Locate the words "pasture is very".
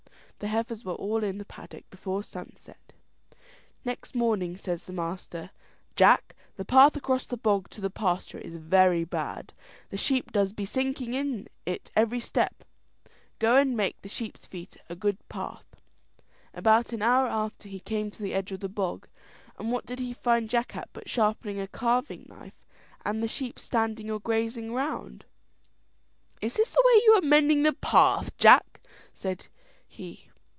7.91-9.03